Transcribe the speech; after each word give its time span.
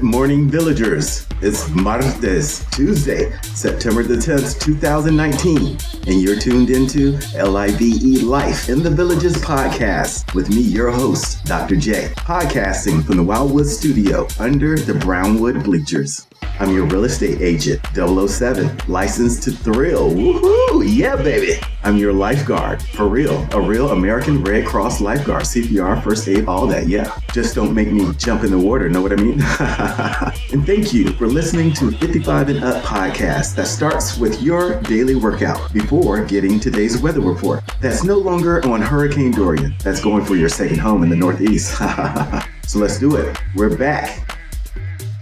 Good 0.00 0.08
morning, 0.08 0.48
villagers. 0.48 1.26
It's 1.42 1.68
Martes, 1.68 2.64
Tuesday, 2.70 3.32
September 3.42 4.02
the 4.02 4.14
10th, 4.14 4.58
2019, 4.58 5.76
and 6.06 6.22
you're 6.22 6.40
tuned 6.40 6.70
into 6.70 7.18
LIVE 7.36 8.22
Life 8.22 8.70
in 8.70 8.82
the 8.82 8.88
Villages 8.88 9.34
podcast 9.34 10.34
with 10.34 10.48
me, 10.48 10.62
your 10.62 10.90
host, 10.90 11.44
Dr. 11.44 11.76
J, 11.76 12.12
podcasting 12.16 13.04
from 13.04 13.18
the 13.18 13.22
Wildwood 13.22 13.66
studio 13.66 14.26
under 14.38 14.78
the 14.78 14.94
Brownwood 14.94 15.62
bleachers. 15.64 16.26
I'm 16.60 16.74
your 16.74 16.84
real 16.84 17.04
estate 17.04 17.40
agent, 17.40 17.80
007, 17.94 18.82
licensed 18.86 19.42
to 19.44 19.50
thrill. 19.50 20.10
Woohoo! 20.10 20.84
Yeah, 20.86 21.16
baby. 21.16 21.58
I'm 21.84 21.96
your 21.96 22.12
lifeguard, 22.12 22.82
for 22.82 23.08
real. 23.08 23.48
A 23.52 23.60
real 23.60 23.92
American 23.92 24.44
Red 24.44 24.66
Cross 24.66 25.00
lifeguard, 25.00 25.44
CPR, 25.44 26.02
first 26.04 26.28
aid, 26.28 26.46
all 26.46 26.66
that. 26.66 26.86
Yeah. 26.86 27.18
Just 27.32 27.54
don't 27.54 27.74
make 27.74 27.90
me 27.90 28.12
jump 28.18 28.44
in 28.44 28.50
the 28.50 28.58
water, 28.58 28.90
know 28.90 29.00
what 29.00 29.12
I 29.12 29.16
mean? 29.16 29.40
and 30.52 30.66
thank 30.66 30.92
you 30.92 31.12
for 31.14 31.26
listening 31.26 31.72
to 31.76 31.92
55 31.92 32.50
and 32.50 32.62
Up 32.62 32.84
podcast 32.84 33.54
that 33.54 33.66
starts 33.66 34.18
with 34.18 34.42
your 34.42 34.82
daily 34.82 35.14
workout 35.14 35.72
before 35.72 36.22
getting 36.26 36.60
today's 36.60 37.00
weather 37.00 37.22
report. 37.22 37.62
That's 37.80 38.04
no 38.04 38.18
longer 38.18 38.62
on 38.66 38.82
Hurricane 38.82 39.30
Dorian. 39.30 39.74
That's 39.82 40.02
going 40.02 40.26
for 40.26 40.36
your 40.36 40.50
second 40.50 40.78
home 40.78 41.02
in 41.02 41.08
the 41.08 41.16
Northeast. 41.16 41.78
so 42.68 42.78
let's 42.78 42.98
do 42.98 43.16
it. 43.16 43.34
We're 43.54 43.74
back. 43.74 44.36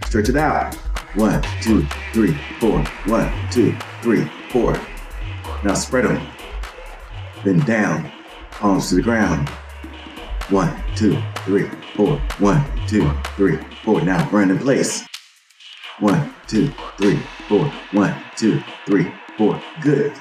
Stretch 0.04 0.30
it 0.30 0.36
out. 0.36 0.76
One, 1.14 1.42
two, 1.62 1.86
three, 2.12 2.36
four. 2.60 2.84
One, 3.06 3.32
two, 3.50 3.74
three, 4.02 4.30
four. 4.50 4.78
Now 5.64 5.72
spread 5.72 6.04
them. 6.04 6.26
Then 7.44 7.60
down, 7.60 8.12
palms 8.50 8.90
to 8.90 8.96
the 8.96 9.02
ground. 9.02 9.48
One, 10.50 10.74
two, 10.96 11.16
three, 11.46 11.70
four. 11.96 12.18
One, 12.38 12.62
two, 12.86 13.10
three, 13.36 13.58
four. 13.84 14.02
Now 14.02 14.28
burn 14.30 14.50
in 14.50 14.58
place. 14.58 15.06
One, 15.98 16.34
two, 16.46 16.72
three, 16.98 17.18
four. 17.48 17.64
One, 17.92 18.14
two, 18.36 18.62
three, 18.84 19.10
four. 19.38 19.62
Good. 19.80 20.12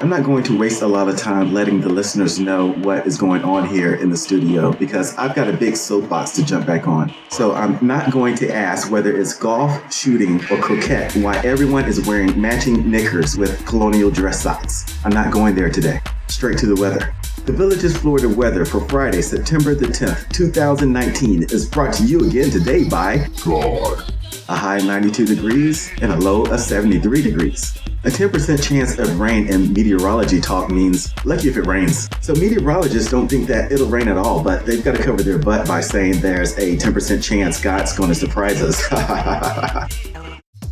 I'm 0.00 0.08
not 0.08 0.22
going 0.22 0.44
to 0.44 0.56
waste 0.56 0.82
a 0.82 0.86
lot 0.86 1.08
of 1.08 1.16
time 1.16 1.52
letting 1.52 1.80
the 1.80 1.88
listeners 1.88 2.38
know 2.38 2.72
what 2.72 3.06
is 3.06 3.18
going 3.18 3.42
on 3.42 3.66
here 3.66 3.94
in 3.94 4.10
the 4.10 4.16
studio 4.16 4.72
because 4.72 5.16
I've 5.16 5.34
got 5.34 5.48
a 5.48 5.52
big 5.52 5.76
soapbox 5.76 6.30
to 6.32 6.44
jump 6.44 6.66
back 6.66 6.86
on. 6.86 7.12
So 7.30 7.52
I'm 7.54 7.78
not 7.84 8.12
going 8.12 8.36
to 8.36 8.54
ask 8.54 8.90
whether 8.90 9.16
it's 9.16 9.34
golf, 9.34 9.92
shooting, 9.92 10.36
or 10.50 10.58
croquet 10.58 11.10
why 11.20 11.36
everyone 11.38 11.84
is 11.86 12.06
wearing 12.06 12.40
matching 12.40 12.90
knickers 12.90 13.36
with 13.36 13.66
colonial 13.66 14.10
dress 14.10 14.42
socks. 14.42 14.86
I'm 15.04 15.12
not 15.12 15.32
going 15.32 15.54
there 15.54 15.70
today. 15.70 16.00
Straight 16.28 16.58
to 16.58 16.66
the 16.66 16.80
weather. 16.80 17.14
The 17.44 17.52
Villages 17.52 17.96
Florida 17.96 18.28
weather 18.28 18.64
for 18.64 18.86
Friday, 18.88 19.22
September 19.22 19.74
the 19.74 19.86
10th, 19.86 20.30
2019 20.32 21.44
is 21.44 21.68
brought 21.68 21.94
to 21.94 22.04
you 22.04 22.26
again 22.28 22.50
today 22.50 22.84
by 22.84 23.26
God. 23.44 24.12
A 24.48 24.54
high 24.54 24.78
92 24.78 25.26
degrees 25.26 25.90
and 26.02 26.12
a 26.12 26.16
low 26.16 26.44
of 26.44 26.60
73 26.60 27.22
degrees. 27.22 27.78
A 28.04 28.10
10% 28.10 28.62
chance 28.62 28.96
of 28.98 29.18
rain 29.18 29.48
in 29.48 29.72
meteorology 29.72 30.40
talk 30.40 30.70
means 30.70 31.12
lucky 31.24 31.48
if 31.48 31.56
it 31.56 31.66
rains. 31.66 32.08
So 32.20 32.32
meteorologists 32.32 33.10
don't 33.10 33.26
think 33.26 33.48
that 33.48 33.72
it'll 33.72 33.88
rain 33.88 34.06
at 34.06 34.16
all, 34.16 34.40
but 34.40 34.64
they've 34.64 34.84
got 34.84 34.96
to 34.96 35.02
cover 35.02 35.20
their 35.24 35.38
butt 35.38 35.66
by 35.66 35.80
saying 35.80 36.20
there's 36.20 36.56
a 36.58 36.76
10% 36.76 37.20
chance 37.20 37.60
God's 37.60 37.96
going 37.98 38.10
to 38.10 38.14
surprise 38.14 38.62
us. 38.62 39.98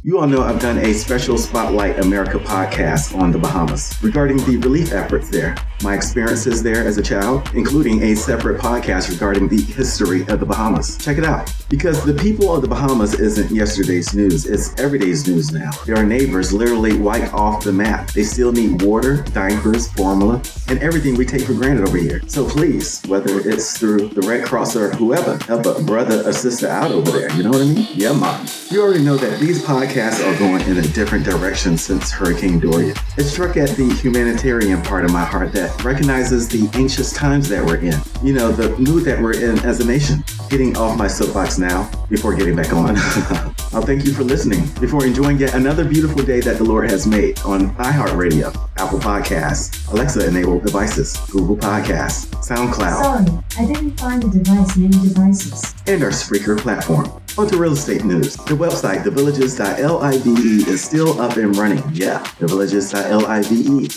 You 0.06 0.20
all 0.20 0.28
know 0.28 0.44
I've 0.44 0.60
done 0.60 0.78
a 0.78 0.92
special 0.92 1.36
Spotlight 1.36 1.98
America 1.98 2.38
podcast 2.38 3.18
on 3.18 3.32
the 3.32 3.38
Bahamas 3.38 3.92
regarding 4.04 4.36
the 4.36 4.56
relief 4.58 4.92
efforts 4.92 5.28
there, 5.30 5.56
my 5.82 5.94
experiences 5.94 6.62
there 6.62 6.86
as 6.86 6.98
a 6.98 7.02
child, 7.02 7.48
including 7.54 8.02
a 8.02 8.14
separate 8.14 8.60
podcast 8.60 9.10
regarding 9.10 9.48
the 9.48 9.60
history 9.60 10.22
of 10.28 10.40
the 10.40 10.46
Bahamas. 10.46 10.96
Check 10.98 11.18
it 11.18 11.24
out. 11.24 11.52
Because 11.68 12.04
the 12.04 12.14
people 12.14 12.54
of 12.54 12.62
the 12.62 12.68
Bahamas 12.68 13.14
isn't 13.14 13.50
yesterday's 13.50 14.14
news, 14.14 14.46
it's 14.46 14.78
everyday's 14.80 15.26
news 15.26 15.52
now. 15.52 15.70
Their 15.84 16.04
neighbors 16.04 16.52
literally 16.52 16.96
wiped 16.96 17.34
off 17.34 17.64
the 17.64 17.72
map. 17.72 18.10
They 18.12 18.22
still 18.22 18.52
need 18.52 18.82
water, 18.82 19.22
diapers, 19.32 19.92
formula, 19.92 20.42
and 20.68 20.78
everything 20.80 21.14
we 21.16 21.26
take 21.26 21.42
for 21.42 21.54
granted 21.54 21.86
over 21.86 21.98
here. 21.98 22.22
So 22.26 22.48
please, 22.48 23.02
whether 23.06 23.40
it's 23.48 23.78
through 23.78 24.08
the 24.08 24.22
Red 24.22 24.44
Cross 24.44 24.76
or 24.76 24.90
whoever, 24.92 25.36
help 25.44 25.66
a 25.66 25.82
brother 25.82 26.28
or 26.28 26.32
sister 26.32 26.68
out 26.68 26.92
over 26.92 27.10
there. 27.10 27.32
You 27.32 27.42
know 27.42 27.50
what 27.50 27.62
I 27.62 27.64
mean? 27.64 27.86
Yeah, 27.92 28.12
mom. 28.12 28.46
You 28.70 28.82
already 28.82 29.04
know 29.04 29.16
that 29.16 29.38
these 29.40 29.62
podcasts 29.62 30.24
are 30.24 30.38
going 30.38 30.62
in 30.62 30.78
a 30.78 30.82
different 30.82 31.24
direction 31.24 31.76
since 31.76 32.10
Hurricane 32.10 32.58
Dorian. 32.58 32.96
It 33.16 33.24
struck 33.24 33.56
at 33.56 33.70
the 33.70 33.92
humanitarian 33.94 34.82
part 34.82 35.04
of 35.04 35.12
my 35.12 35.24
heart 35.24 35.52
that 35.52 35.65
recognizes 35.84 36.48
the 36.48 36.68
anxious 36.78 37.12
times 37.12 37.48
that 37.48 37.64
we're 37.64 37.76
in. 37.76 37.98
You 38.22 38.32
know, 38.32 38.52
the 38.52 38.76
mood 38.78 39.04
that 39.04 39.20
we're 39.20 39.34
in 39.34 39.58
as 39.60 39.80
a 39.80 39.84
nation. 39.84 40.24
Getting 40.48 40.76
off 40.76 40.96
my 40.96 41.08
soapbox 41.08 41.58
now 41.58 41.90
before 42.08 42.34
getting 42.34 42.56
back 42.56 42.72
on. 42.72 42.96
I'll 43.72 43.82
thank 43.82 44.04
you 44.04 44.12
for 44.12 44.24
listening 44.24 44.66
before 44.80 45.04
enjoying 45.04 45.38
yet 45.38 45.54
another 45.54 45.84
beautiful 45.84 46.22
day 46.22 46.40
that 46.40 46.58
the 46.58 46.64
Lord 46.64 46.90
has 46.90 47.06
made 47.06 47.38
on 47.40 47.74
iHeartRadio, 47.76 48.65
Apple 48.78 48.98
Podcasts, 48.98 49.90
Alexa 49.90 50.26
enabled 50.26 50.64
devices, 50.64 51.16
Google 51.30 51.56
Podcasts, 51.56 52.26
SoundCloud. 52.46 53.02
Sorry, 53.02 53.64
I 53.64 53.72
didn't 53.72 53.98
find 53.98 54.22
the 54.22 54.28
device 54.38 54.76
named 54.76 55.02
devices. 55.02 55.74
And 55.86 56.02
our 56.02 56.10
Spreaker 56.10 56.58
platform. 56.58 57.10
On 57.38 57.46
to 57.48 57.58
real 57.58 57.72
estate 57.72 58.02
news. 58.02 58.36
The 58.36 58.54
website, 58.54 59.02
thevillages.live, 59.02 60.26
is 60.68 60.82
still 60.82 61.20
up 61.20 61.36
and 61.36 61.54
running. 61.54 61.82
Yeah, 61.92 62.24
thevillages.live. 62.38 63.46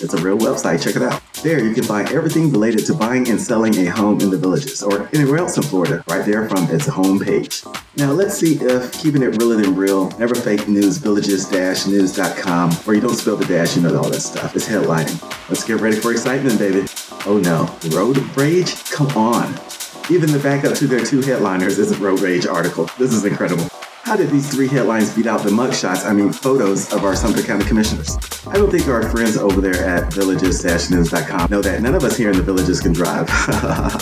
It's 0.04 0.14
a 0.14 0.18
real 0.18 0.38
website. 0.38 0.84
Check 0.84 0.98
it 0.98 1.02
out. 1.04 1.22
There, 1.42 1.64
you 1.64 1.74
can 1.74 1.86
find 1.86 2.10
everything 2.10 2.52
related 2.52 2.86
to 2.88 2.94
buying 2.94 3.30
and 3.30 3.40
selling 3.40 3.78
a 3.78 3.86
home 3.86 4.20
in 4.20 4.30
the 4.30 4.38
villages 4.38 4.84
or 4.84 5.08
anywhere 5.14 5.38
else 5.38 5.56
in 5.56 5.64
Florida, 5.64 6.04
right 6.10 6.26
there 6.26 6.50
from 6.50 6.70
its 6.70 6.86
homepage. 6.86 7.64
Now, 7.96 8.12
let's 8.12 8.38
see 8.38 8.58
if 8.60 8.92
keeping 8.92 9.24
it 9.24 9.38
realer 9.38 9.56
than 9.56 9.74
real, 9.74 10.10
never 10.18 10.36
fake 10.36 10.68
news, 10.68 10.98
villages-news.com, 10.98 12.72
where 12.74 12.96
you 12.96 13.02
don't 13.02 13.16
spell 13.16 13.38
the 13.38 13.46
dash, 13.46 13.78
you 13.78 13.82
know 13.82 13.98
all 13.98 14.10
that 14.10 14.20
stuff. 14.20 14.54
It's 14.54 14.68
headlining. 14.70 15.20
Let's 15.50 15.64
get 15.64 15.82
ready 15.82 16.00
for 16.00 16.12
excitement, 16.12 16.60
baby. 16.60 16.88
Oh 17.26 17.42
no, 17.44 17.76
road 17.96 18.18
rage? 18.38 18.86
Come 18.92 19.08
on. 19.18 19.54
Even 20.12 20.32
the 20.32 20.40
backup 20.42 20.76
to 20.76 20.88
their 20.88 21.04
two 21.04 21.22
headliners 21.22 21.80
is 21.80 21.92
a 21.92 21.98
road 21.98 22.20
rage 22.22 22.46
article. 22.46 22.90
This 22.98 23.12
is 23.12 23.26
incredible. 23.26 23.68
How 24.04 24.16
did 24.16 24.30
these 24.32 24.50
three 24.50 24.68
headlines 24.68 25.16
beat 25.16 25.28
out 25.28 25.44
the 25.44 25.52
mugshots, 25.52 26.04
I 26.04 26.14
mean 26.14 26.34
photos 26.34 26.92
of 26.94 27.04
our 27.04 27.16
Sumter 27.16 27.44
County 27.44 27.64
commissioners? 27.66 28.18
I 28.48 28.54
don't 28.54 28.72
think 28.72 28.88
our 28.88 29.08
friends 29.08 29.38
over 29.38 29.62
there 29.62 29.86
at 29.86 30.12
villages-news.com 30.12 31.52
know 31.52 31.62
that 31.62 31.82
none 31.82 31.94
of 31.94 32.04
us 32.04 32.18
here 32.18 32.32
in 32.32 32.38
the 32.38 32.42
villages 32.42 32.82
can 32.82 32.92
drive. 32.92 33.28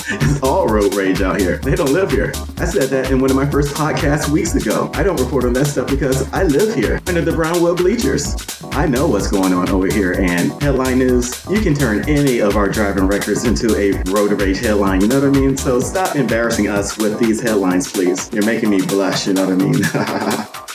it's 0.07 0.41
all 0.41 0.67
road 0.67 0.95
rage 0.95 1.21
out 1.21 1.41
here. 1.41 1.57
They 1.57 1.75
don't 1.75 1.91
live 1.91 2.11
here. 2.11 2.31
I 2.57 2.65
said 2.65 2.89
that 2.89 3.11
in 3.11 3.19
one 3.19 3.31
of 3.31 3.35
my 3.35 3.49
first 3.49 3.75
podcasts 3.75 4.29
weeks 4.29 4.55
ago. 4.55 4.89
I 4.93 5.03
don't 5.03 5.19
report 5.19 5.43
on 5.43 5.51
that 5.53 5.65
stuff 5.65 5.89
because 5.89 6.31
I 6.31 6.43
live 6.43 6.73
here 6.73 7.01
under 7.07 7.21
the 7.21 7.33
Brownwood 7.33 7.75
bleachers. 7.75 8.33
I 8.77 8.85
know 8.85 9.07
what's 9.07 9.27
going 9.27 9.53
on 9.53 9.69
over 9.69 9.87
here 9.87 10.13
and 10.13 10.51
headline 10.61 10.99
news, 10.99 11.43
you 11.49 11.61
can 11.61 11.73
turn 11.73 12.07
any 12.07 12.41
of 12.41 12.55
our 12.55 12.69
driving 12.69 13.07
records 13.07 13.43
into 13.43 13.75
a 13.75 13.93
road 14.11 14.39
rage 14.39 14.59
headline, 14.59 15.01
you 15.01 15.07
know 15.07 15.19
what 15.19 15.35
I 15.35 15.39
mean? 15.39 15.57
So 15.57 15.79
stop 15.79 16.15
embarrassing 16.15 16.67
us 16.67 16.95
with 16.95 17.17
these 17.17 17.41
headlines, 17.41 17.91
please. 17.91 18.31
You're 18.31 18.45
making 18.45 18.69
me 18.69 18.79
blush, 18.85 19.25
you 19.25 19.33
know 19.33 19.49
what 19.49 19.53
I 19.53 19.65
mean? 19.65 19.81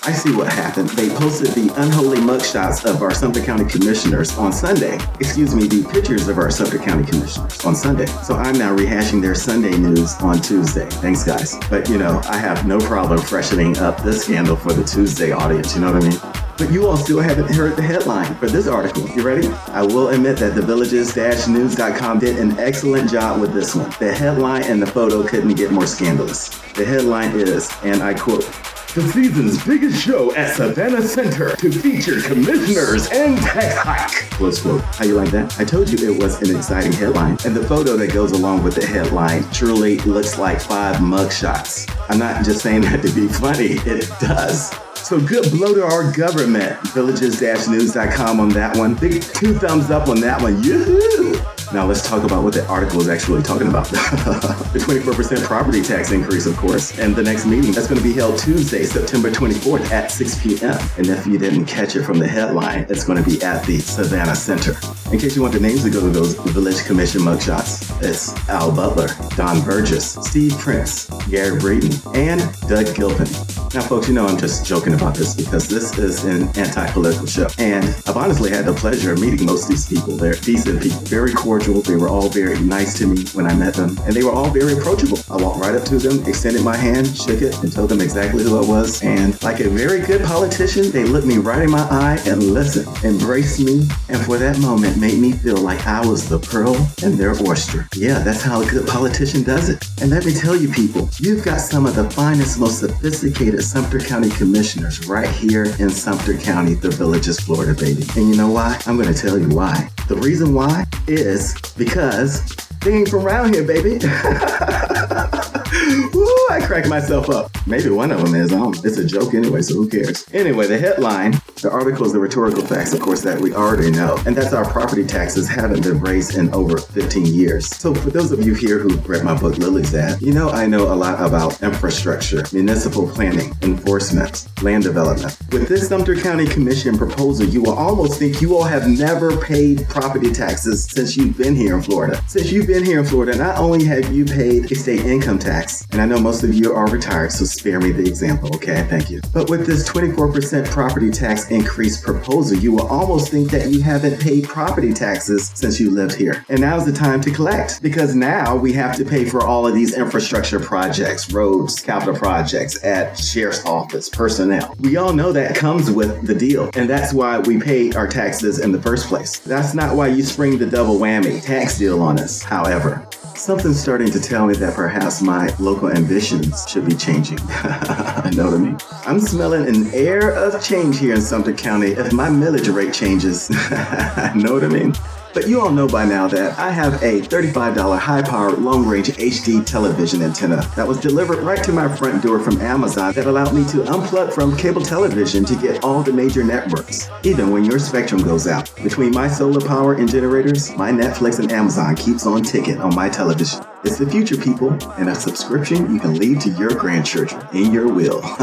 I 0.05 0.11
see 0.11 0.35
what 0.35 0.53
happened. 0.53 0.89
They 0.91 1.11
posted 1.11 1.51
the 1.51 1.73
unholy 1.81 2.19
mugshots 2.19 2.85
of 2.85 3.03
our 3.03 3.15
Sumter 3.15 3.41
County 3.41 3.71
commissioners 3.71 4.37
on 4.37 4.53
Sunday. 4.53 4.99
Excuse 5.21 5.55
me, 5.55 5.69
the 5.69 5.89
pictures 5.93 6.27
of 6.27 6.39
our 6.39 6.51
Sumter 6.51 6.79
County 6.79 7.05
commissioners 7.05 7.65
on 7.65 7.77
Sunday. 7.77 8.07
So 8.07 8.35
I'm 8.35 8.59
now 8.59 8.77
rehashing 8.77 9.23
their 9.23 9.37
Sunday 9.37 9.79
news 9.79 10.17
on 10.17 10.41
Tuesday. 10.41 10.89
Thanks, 10.91 11.23
guys. 11.23 11.57
But 11.71 11.89
you 11.89 11.99
know, 11.99 12.21
I 12.25 12.39
have 12.39 12.67
no 12.67 12.81
problem 12.81 13.21
freshening 13.21 13.79
up 13.79 14.03
this 14.03 14.25
scandal 14.25 14.57
for 14.57 14.73
the 14.73 14.83
Tuesday 14.83 15.31
audience. 15.31 15.77
You 15.77 15.83
know 15.83 15.93
what 15.93 16.03
I 16.03 16.09
mean? 16.09 16.42
But 16.59 16.71
you 16.71 16.87
all 16.87 16.97
still 16.97 17.21
haven't 17.21 17.51
heard 17.55 17.77
the 17.77 17.83
headline 17.83 18.35
for 18.37 18.47
this 18.47 18.67
article. 18.67 19.09
You 19.09 19.23
ready? 19.23 19.49
I 19.69 19.83
will 19.83 20.09
admit 20.09 20.37
that 20.39 20.55
the 20.55 20.63
villages-news.com 20.63 22.19
did 22.19 22.39
an 22.39 22.59
excellent 22.59 23.11
job 23.11 23.41
with 23.41 23.53
this 23.53 23.75
one. 23.75 23.91
The 23.99 24.13
headline 24.13 24.65
and 24.65 24.81
the 24.81 24.87
photo 24.87 25.27
couldn't 25.27 25.55
get 25.55 25.73
more 25.73 25.87
scandalous. 25.87 26.51
The 26.73 26.85
headline 26.85 27.33
is, 27.33 27.71
and 27.83 28.03
I 28.03 28.15
quote, 28.15 28.49
the 28.95 29.01
season's 29.09 29.65
biggest 29.65 30.05
show 30.05 30.35
at 30.35 30.55
Savannah 30.55 31.01
Center 31.01 31.57
to 31.57 31.73
feature 31.73 32.21
commissioners 32.21 33.09
and 33.11 33.39
tech 33.39 33.75
hike. 33.75 34.31
Close 34.33 34.61
quote. 34.61 34.83
How 34.83 35.07
you 35.07 35.15
like 35.15 35.31
that? 35.31 35.59
I 35.59 35.65
told 35.65 35.89
you 35.89 36.13
it 36.13 36.23
was 36.23 36.43
an 36.43 36.55
exciting 36.55 36.93
headline. 36.93 37.39
And 37.47 37.57
the 37.57 37.65
photo 37.67 37.97
that 37.97 38.13
goes 38.13 38.33
along 38.33 38.63
with 38.63 38.75
the 38.75 38.85
headline 38.85 39.45
truly 39.51 39.97
looks 40.01 40.39
like 40.39 40.61
five 40.61 40.97
mugshots. 40.97 41.91
I'm 42.11 42.19
not 42.19 42.45
just 42.45 42.61
saying 42.61 42.83
that 42.83 43.01
to 43.01 43.11
be 43.15 43.29
funny, 43.29 43.79
it 43.87 44.11
does. 44.21 44.75
So 45.03 45.21
good 45.21 45.51
blow 45.51 45.75
to 45.75 45.85
our 45.85 46.13
government. 46.13 46.81
Villages-news.com 46.89 48.41
on 48.41 48.49
that 48.51 48.77
one. 48.77 48.95
Big 48.95 49.23
two 49.23 49.55
thumbs 49.55 49.91
up 49.91 50.09
on 50.09 50.21
that 50.21 50.41
one. 50.41 50.63
Yoo-hoo! 50.63 51.33
Now 51.73 51.87
let's 51.87 52.07
talk 52.07 52.23
about 52.23 52.45
what 52.45 52.53
the 52.53 52.67
article 52.67 53.01
is 53.01 53.09
actually 53.09 53.43
talking 53.43 53.67
about. 53.67 53.87
the 53.89 54.79
24% 54.79 55.43
property 55.45 55.83
tax 55.83 56.13
increase, 56.13 56.47
of 56.47 56.57
course, 56.57 56.99
and 56.99 57.17
the 57.17 57.23
next 57.23 57.47
meeting 57.47 57.73
that's 57.73 57.89
going 57.89 58.01
to 58.01 58.07
be 58.07 58.13
held 58.13 58.39
Tuesday, 58.39 58.85
September 58.85 59.31
24th 59.31 59.91
at 59.91 60.11
6 60.11 60.43
p.m. 60.43 60.79
And 60.99 61.07
if 61.07 61.27
you 61.27 61.39
didn't 61.39 61.65
catch 61.65 61.97
it 61.97 62.05
from 62.05 62.19
the 62.19 62.29
headline, 62.29 62.87
it's 62.89 63.05
going 63.05 63.23
to 63.23 63.29
be 63.29 63.43
at 63.43 63.65
the 63.65 63.79
Savannah 63.81 64.37
Center. 64.37 64.77
In 65.13 65.19
case 65.19 65.35
you 65.35 65.43
want 65.43 65.55
the 65.55 65.61
names 65.61 65.83
to 65.85 65.91
go 65.91 66.01
to 66.01 66.11
those 66.11 66.35
Village 66.35 66.85
Commission 66.85 67.23
mugshots, 67.23 67.91
it's 68.03 68.33
Al 68.49 68.71
Butler, 68.75 69.09
Don 69.37 69.63
Burgess, 69.63 70.15
Steve 70.23 70.53
Printz, 70.53 71.09
Garry 71.31 71.59
Breeden, 71.59 72.15
and 72.15 72.41
Doug 72.69 72.95
Gilpin. 72.95 73.52
Now, 73.75 73.81
folks, 73.81 74.07
you 74.07 74.13
know 74.13 74.27
I'm 74.27 74.37
just 74.37 74.67
joking 74.67 74.93
about 74.93 75.15
this 75.15 75.35
because 75.35 75.67
this 75.67 75.97
is 75.97 76.25
an 76.25 76.43
anti-political 76.59 77.27
show. 77.27 77.49
And 77.57 77.87
I've 78.07 78.19
honestly 78.19 78.51
had 78.51 78.67
the 78.67 78.75
pleasure 78.75 79.15
of 79.15 79.21
meeting 79.21 79.47
most 79.47 79.63
of 79.63 79.71
these 79.71 79.89
people. 79.89 80.15
They're 80.15 80.35
decent 80.35 80.83
people, 80.83 80.99
very 81.01 81.33
cordial. 81.33 81.81
They 81.81 81.97
were 81.97 82.11
all 82.11 82.29
very 82.29 82.61
nice 82.61 82.99
to 82.99 83.07
me 83.07 83.25
when 83.33 83.47
I 83.47 83.55
met 83.55 83.73
them. 83.73 83.97
And 84.03 84.13
they 84.13 84.25
were 84.25 84.31
all 84.31 84.51
very 84.51 84.75
approachable. 84.75 85.19
I 85.31 85.43
walked 85.43 85.59
right 85.61 85.75
up 85.75 85.85
to 85.85 85.97
them, 85.97 86.23
extended 86.29 86.63
my 86.63 86.77
hand, 86.77 87.17
shook 87.17 87.41
it, 87.41 87.59
and 87.63 87.73
told 87.73 87.89
them 87.89 88.03
exactly 88.03 88.45
who 88.45 88.59
I 88.59 88.69
was. 88.69 89.03
And 89.03 89.43
like 89.43 89.61
a 89.61 89.71
very 89.71 90.01
good 90.01 90.23
politician, 90.23 90.91
they 90.91 91.05
looked 91.05 91.27
me 91.27 91.39
right 91.39 91.63
in 91.63 91.71
my 91.71 91.89
eye 91.91 92.21
and 92.27 92.43
listened, 92.43 92.89
embraced 93.05 93.59
me, 93.59 93.89
and 94.11 94.21
for 94.27 94.37
that 94.37 94.59
moment 94.59 94.99
made 94.99 95.19
me 95.19 95.33
feel 95.33 95.57
like 95.57 95.87
I 95.87 96.07
was 96.07 96.29
the 96.29 96.39
pearl 96.39 96.77
in 97.03 97.17
their 97.17 97.35
oyster. 97.49 97.89
Yeah, 97.95 98.19
that's 98.19 98.43
how 98.43 98.61
a 98.61 98.67
good 98.67 98.87
politician 98.87 99.45
does 99.45 99.71
it. 99.71 99.83
And 100.03 100.11
let 100.11 100.27
me 100.27 100.35
tell 100.35 100.55
you, 100.55 100.69
people, 100.69 101.09
you've 101.19 101.43
got 101.43 101.59
some 101.59 101.87
of 101.87 101.95
the 101.95 102.11
finest, 102.11 102.61
most 102.61 102.81
sophisticated 102.81 103.62
Sumter 103.63 104.01
County 104.01 104.29
commissioners 104.31 105.07
right 105.07 105.29
here 105.29 105.65
in 105.79 105.89
Sumter 105.89 106.37
County, 106.37 106.75
the 106.75 106.91
Villages, 106.91 107.39
Florida, 107.41 107.75
baby. 107.75 108.05
And 108.17 108.29
you 108.29 108.37
know 108.37 108.51
why? 108.51 108.79
I'm 108.87 108.97
going 108.97 109.13
to 109.13 109.19
tell 109.19 109.39
you 109.39 109.49
why. 109.49 109.89
The 110.09 110.17
reason 110.17 110.53
why 110.53 110.85
is 111.07 111.55
because 111.77 112.45
they 112.81 112.93
ain't 112.95 113.09
from 113.09 113.25
around 113.25 113.55
here, 113.55 113.65
baby. 113.65 113.99
Woo, 116.13 116.27
I 116.51 116.61
crack 116.61 116.87
myself 116.87 117.31
up. 117.31 117.51
Maybe 117.67 117.89
one 117.89 118.11
of 118.11 118.23
them 118.23 118.35
is. 118.35 118.53
It's 118.85 118.99
a 118.99 119.07
joke 119.07 119.33
anyway, 119.33 119.63
so 119.63 119.75
who 119.75 119.89
cares? 119.89 120.27
Anyway, 120.35 120.67
the 120.67 120.77
headline, 120.77 121.33
the 121.63 121.71
article 121.71 122.05
is 122.05 122.13
the 122.13 122.19
rhetorical 122.19 122.63
facts, 122.63 122.93
of 122.93 123.01
course, 123.01 123.23
that 123.23 123.41
we 123.41 123.55
already 123.55 123.91
know. 123.91 124.19
And 124.27 124.37
that's 124.37 124.53
our 124.53 124.69
property 124.71 125.05
taxes 125.05 125.49
haven't 125.49 125.83
been 125.83 125.99
raised 126.01 126.37
in 126.37 126.53
over 126.53 126.77
15 126.77 127.25
years. 127.25 127.69
So 127.69 127.95
for 127.95 128.11
those 128.11 128.33
of 128.33 128.45
you 128.45 128.53
here 128.53 128.79
who 128.79 128.97
read 128.99 129.25
my 129.25 129.39
book, 129.39 129.57
Lily's 129.57 129.95
Ad, 129.95 130.21
you 130.21 130.33
know 130.33 130.51
I 130.51 130.67
know 130.67 130.93
a 130.93 130.97
lot 130.97 131.25
about 131.25 131.63
infrastructure, 131.63 132.45
municipal 132.53 133.09
planning, 133.09 133.55
enforcement, 133.63 134.49
land 134.63 134.83
development. 134.83 135.39
With 135.53 135.69
this 135.69 135.89
Sumter 135.89 136.17
County 136.17 136.47
Commission 136.47 136.99
proposal, 136.99 137.47
you 137.47 137.63
will 137.63 137.79
almost 137.79 138.19
think 138.19 138.43
you 138.43 138.57
all 138.57 138.65
have 138.65 138.89
never 138.89 139.39
paid 139.39 139.89
property 139.89 140.31
taxes 140.33 140.85
since 140.91 141.17
you've 141.17 141.39
been 141.39 141.57
here 141.57 141.77
in 141.77 141.83
Florida. 141.83 142.23
Since 142.29 142.53
you've 142.53 142.67
been 142.67 142.85
here 142.85 142.99
in 142.99 143.07
Florida, 143.07 143.39
not 143.39 143.57
only 143.59 143.85
have 143.85 144.13
you 144.13 144.27
paid 144.27 144.69
state 144.77 145.07
income 145.07 145.39
tax, 145.39 145.62
and 145.91 146.01
I 146.01 146.07
know 146.07 146.19
most 146.19 146.43
of 146.43 146.55
you 146.55 146.73
are 146.73 146.89
retired, 146.89 147.33
so 147.33 147.45
spare 147.45 147.81
me 147.81 147.93
the 147.93 148.07
example, 148.07 148.55
okay? 148.57 148.87
Thank 148.89 149.11
you. 149.11 149.21
But 149.33 149.49
with 149.49 149.67
this 149.67 149.89
24% 149.89 150.69
property 150.69 151.11
tax 151.11 151.51
increase 151.51 152.01
proposal, 152.01 152.59
you 152.59 152.73
will 152.73 152.87
almost 152.89 153.31
think 153.31 153.51
that 153.51 153.71
you 153.71 153.81
haven't 153.81 154.21
paid 154.21 154.45
property 154.45 154.93
taxes 154.93 155.51
since 155.55 155.79
you 155.79 155.91
lived 155.91 156.15
here. 156.15 156.45
And 156.49 156.61
now's 156.61 156.85
the 156.85 156.93
time 156.93 157.21
to 157.23 157.31
collect 157.31 157.83
because 157.83 158.15
now 158.15 158.57
we 158.57 158.73
have 158.73 158.97
to 158.97 159.05
pay 159.05 159.25
for 159.25 159.45
all 159.45 159.67
of 159.67 159.75
these 159.75 159.97
infrastructure 159.97 160.59
projects, 160.59 161.33
roads, 161.33 161.81
capital 161.81 162.15
projects 162.15 162.83
at 162.85 163.19
sheriff's 163.19 163.65
office, 163.65 164.09
personnel. 164.09 164.75
We 164.81 164.97
all 164.97 165.13
know 165.13 165.33
that 165.33 165.55
comes 165.55 165.91
with 165.91 166.27
the 166.27 166.35
deal, 166.35 166.71
and 166.75 166.89
that's 166.89 167.13
why 167.13 167.39
we 167.39 167.59
pay 167.59 167.93
our 167.93 168.09
taxes 168.09 168.59
in 168.59 168.73
the 168.73 168.83
first 168.83 169.07
place. 169.07 169.39
That's 169.39 169.75
not 169.75 169.97
why 169.97 170.09
you 170.09 170.23
spring 170.23 170.59
the 170.59 170.67
double 170.67 170.99
whammy 170.99 171.43
tax 171.43 171.79
deal 171.79 172.03
on 172.03 172.19
us, 172.19 172.43
however. 172.43 173.09
Something's 173.43 173.81
starting 173.81 174.09
to 174.13 174.21
tell 174.21 174.47
me 174.47 174.55
that 174.55 174.77
perhaps 174.77 175.21
my 175.21 175.53
local 175.59 175.91
ambitions 175.91 176.65
should 176.69 176.87
be 176.87 176.95
changing. 176.95 177.41
I 177.49 178.31
know 178.37 178.45
what 178.45 178.55
I 178.55 178.59
mean? 178.59 178.79
I'm 179.05 179.19
smelling 179.19 179.67
an 179.67 179.93
air 179.93 180.31
of 180.31 180.63
change 180.63 181.01
here 181.01 181.13
in 181.13 181.21
Sumter 181.21 181.53
County 181.53 181.89
if 181.89 182.13
my 182.13 182.29
millage 182.29 182.73
rate 182.73 182.95
changes. 182.95 183.51
know 184.37 184.55
what 184.55 184.63
I 184.63 184.69
mean? 184.69 184.95
But 185.35 185.49
you 185.49 185.61
all 185.61 185.71
know 185.71 185.89
by 185.89 186.05
now 186.05 186.29
that 186.29 186.59
I 186.59 186.71
have 186.71 187.03
a 187.03 187.21
$35 187.23 187.99
high 187.99 188.23
powered 188.23 188.59
long 188.59 188.87
range 188.87 189.09
HD 189.09 189.65
television 189.65 190.23
antenna 190.23 190.57
that 190.77 190.87
was 190.87 191.01
delivered 191.01 191.39
right 191.39 191.63
to 191.65 191.73
my 191.73 191.95
front 191.97 192.23
door 192.23 192.39
from 192.39 192.61
Amazon 192.61 193.15
that 193.15 193.27
allowed 193.27 193.55
me 193.55 193.65
to 193.71 193.79
unplug 193.79 194.33
from 194.33 194.57
cable 194.57 194.83
television 194.83 195.45
to 195.47 195.57
get 195.57 195.83
all 195.83 196.03
the 196.03 196.13
major 196.13 196.45
networks, 196.45 197.09
even 197.23 197.51
when 197.51 197.65
your 197.65 197.79
spectrum 197.79 198.23
goes 198.23 198.47
out. 198.47 198.71
Between 198.83 199.13
my 199.13 199.29
solar 199.29 199.67
power 199.67 199.95
and 199.95 200.11
generators, 200.11 200.77
my 200.77 200.91
Netflix 200.91 201.39
and 201.39 201.51
Amazon 201.51 201.97
keeps 201.97 202.27
on 202.27 202.43
ticking 202.43 202.79
on 202.81 202.95
my 202.95 203.09
television. 203.09 203.65
It's 203.85 203.99
the 203.99 204.09
future, 204.09 204.37
people, 204.37 204.71
and 204.97 205.09
a 205.09 205.15
subscription 205.15 205.93
you 205.93 205.99
can 205.99 206.15
leave 206.15 206.39
to 206.41 206.51
your 206.51 206.71
grandchildren 206.71 207.45
in 207.53 207.73
your 207.73 207.93
will. 207.93 208.21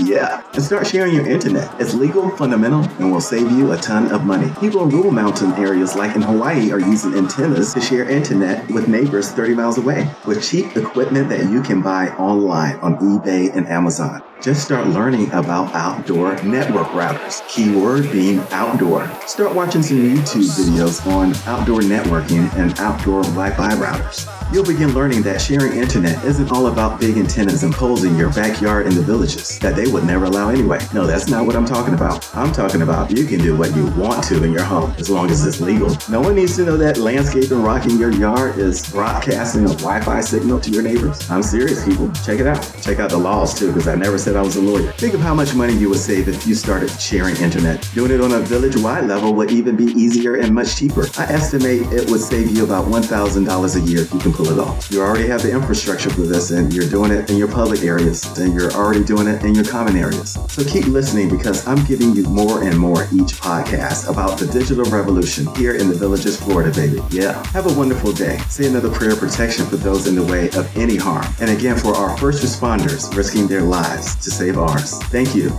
yeah. 0.00 0.42
And 0.54 0.62
start 0.62 0.88
sharing 0.88 1.14
your 1.14 1.24
internet. 1.24 1.72
It's 1.80 1.94
legal, 1.94 2.28
fundamental, 2.36 2.82
and 2.98 3.12
will 3.12 3.20
save 3.20 3.48
you 3.52 3.70
a 3.70 3.76
ton 3.76 4.10
of 4.10 4.24
money. 4.24 4.52
People 4.58 4.82
in 4.82 4.88
rural 4.88 5.12
mountain 5.12 5.52
areas 5.52 5.94
like 5.94 6.16
in 6.16 6.22
Hawaii 6.22 6.72
are 6.72 6.80
using 6.80 7.14
antennas 7.14 7.72
to 7.74 7.80
share 7.80 8.10
internet 8.10 8.68
with 8.72 8.88
neighbors 8.88 9.30
30 9.30 9.54
miles 9.54 9.78
away 9.78 10.12
with 10.26 10.42
cheap 10.42 10.76
equipment 10.76 11.28
that 11.28 11.48
you 11.48 11.62
can 11.62 11.80
buy 11.80 12.08
online 12.16 12.74
on 12.80 12.96
eBay 12.96 13.54
and 13.54 13.68
Amazon. 13.68 14.20
Just 14.42 14.64
start 14.64 14.88
learning 14.88 15.28
about 15.28 15.72
outdoor 15.76 16.34
network 16.42 16.88
routers. 16.88 17.46
Keyword 17.46 18.10
being 18.10 18.40
outdoor. 18.50 19.08
Start 19.28 19.54
watching 19.54 19.84
some 19.84 19.98
YouTube 19.98 20.50
videos 20.58 21.06
on 21.06 21.36
outdoor 21.46 21.82
networking 21.82 22.52
and 22.54 22.76
outdoor 22.80 23.22
Wi-Fi 23.22 23.74
routers. 23.74 24.41
You'll 24.52 24.66
begin 24.66 24.92
learning 24.92 25.22
that 25.22 25.40
sharing 25.40 25.78
internet 25.78 26.22
isn't 26.26 26.52
all 26.52 26.66
about 26.66 27.00
big 27.00 27.16
antennas 27.16 27.62
in 27.62 27.72
your 28.18 28.30
backyard 28.34 28.86
in 28.86 28.94
the 28.94 29.00
villages 29.00 29.58
that 29.60 29.74
they 29.74 29.90
would 29.90 30.04
never 30.04 30.26
allow 30.26 30.50
anyway. 30.50 30.78
No, 30.92 31.06
that's 31.06 31.26
not 31.26 31.46
what 31.46 31.56
I'm 31.56 31.64
talking 31.64 31.94
about. 31.94 32.28
I'm 32.36 32.52
talking 32.52 32.82
about 32.82 33.10
you 33.10 33.24
can 33.24 33.40
do 33.40 33.56
what 33.56 33.74
you 33.74 33.86
want 33.92 34.22
to 34.24 34.44
in 34.44 34.52
your 34.52 34.62
home 34.62 34.94
as 34.98 35.08
long 35.08 35.30
as 35.30 35.46
it's 35.46 35.62
legal. 35.62 35.96
No 36.10 36.20
one 36.20 36.34
needs 36.34 36.56
to 36.56 36.66
know 36.66 36.76
that 36.76 36.98
landscaping 36.98 37.62
rock 37.62 37.86
in 37.86 37.98
your 37.98 38.12
yard 38.12 38.58
is 38.58 38.86
broadcasting 38.90 39.64
a 39.64 39.68
Wi-Fi 39.68 40.20
signal 40.20 40.60
to 40.60 40.70
your 40.70 40.82
neighbors. 40.82 41.30
I'm 41.30 41.42
serious, 41.42 41.82
people. 41.84 42.12
Check 42.24 42.38
it 42.38 42.46
out. 42.46 42.60
Check 42.82 42.98
out 42.98 43.08
the 43.08 43.16
laws 43.16 43.58
too, 43.58 43.68
because 43.68 43.88
I 43.88 43.94
never 43.94 44.18
said 44.18 44.36
I 44.36 44.42
was 44.42 44.56
a 44.56 44.60
lawyer. 44.60 44.92
Think 44.92 45.14
of 45.14 45.20
how 45.20 45.34
much 45.34 45.54
money 45.54 45.72
you 45.72 45.88
would 45.88 45.98
save 45.98 46.28
if 46.28 46.46
you 46.46 46.54
started 46.54 46.90
sharing 47.00 47.36
internet. 47.36 47.88
Doing 47.94 48.10
it 48.10 48.20
on 48.20 48.32
a 48.32 48.40
village-wide 48.40 49.06
level 49.06 49.32
would 49.32 49.50
even 49.50 49.76
be 49.76 49.86
easier 49.86 50.36
and 50.36 50.54
much 50.54 50.76
cheaper. 50.76 51.06
I 51.16 51.24
estimate 51.24 51.90
it 51.90 52.10
would 52.10 52.20
save 52.20 52.50
you 52.50 52.64
about 52.64 52.84
$1,000 52.84 53.76
a 53.76 53.80
year 53.90 54.02
if 54.02 54.12
you 54.12 54.20
can 54.20 54.32
it 54.50 54.58
off. 54.58 54.90
You 54.90 55.02
already 55.02 55.26
have 55.28 55.42
the 55.42 55.52
infrastructure 55.52 56.10
for 56.10 56.22
this 56.22 56.50
and 56.50 56.72
you're 56.72 56.88
doing 56.88 57.12
it 57.12 57.30
in 57.30 57.36
your 57.36 57.48
public 57.48 57.82
areas 57.82 58.24
and 58.38 58.54
you're 58.54 58.72
already 58.72 59.04
doing 59.04 59.26
it 59.26 59.42
in 59.44 59.54
your 59.54 59.64
common 59.64 59.96
areas. 59.96 60.38
So 60.48 60.64
keep 60.64 60.86
listening 60.86 61.28
because 61.28 61.66
I'm 61.66 61.84
giving 61.84 62.14
you 62.14 62.24
more 62.24 62.62
and 62.62 62.78
more 62.78 63.04
each 63.12 63.34
podcast 63.40 64.08
about 64.08 64.38
the 64.38 64.46
digital 64.46 64.84
revolution 64.86 65.46
here 65.54 65.74
in 65.74 65.88
the 65.88 65.94
villages, 65.94 66.40
Florida, 66.40 66.74
baby. 66.74 67.00
Yeah. 67.10 67.44
Have 67.48 67.66
a 67.66 67.78
wonderful 67.78 68.12
day. 68.12 68.38
Say 68.48 68.66
another 68.66 68.90
prayer 68.90 69.12
of 69.12 69.18
protection 69.18 69.66
for 69.66 69.76
those 69.76 70.06
in 70.06 70.14
the 70.14 70.24
way 70.24 70.46
of 70.50 70.76
any 70.76 70.96
harm. 70.96 71.26
And 71.40 71.50
again, 71.50 71.76
for 71.76 71.94
our 71.94 72.16
first 72.18 72.42
responders 72.42 73.14
risking 73.16 73.46
their 73.46 73.62
lives 73.62 74.16
to 74.16 74.30
save 74.30 74.58
ours. 74.58 74.98
Thank 75.04 75.34
you. 75.34 75.50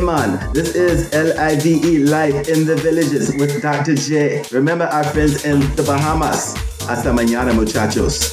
Man, 0.00 0.52
this 0.52 0.74
is 0.74 1.12
L-I-V-E 1.12 2.04
Life 2.04 2.48
in 2.48 2.66
the 2.66 2.76
Villages 2.76 3.34
with 3.36 3.60
Dr. 3.62 3.94
J. 3.94 4.44
Remember 4.52 4.84
our 4.84 5.04
friends 5.04 5.44
in 5.44 5.60
the 5.76 5.82
Bahamas. 5.82 6.69
Hasta 6.88 7.12
mañana, 7.12 7.52
muchachos. 7.52 8.32